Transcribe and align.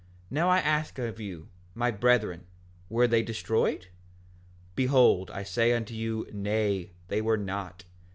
5:8 0.01 0.07
And 0.07 0.31
now 0.35 0.49
I 0.49 0.57
ask 0.57 0.97
of 0.97 1.19
you, 1.19 1.49
my 1.75 1.91
brethren, 1.91 2.47
were 2.89 3.05
they 3.07 3.21
destroyed? 3.21 3.89
Behold, 4.73 5.29
I 5.29 5.43
say 5.43 5.73
unto 5.73 5.93
you, 5.93 6.25
Nay, 6.33 6.89
they 7.09 7.21
were 7.21 7.37
not. 7.37 7.85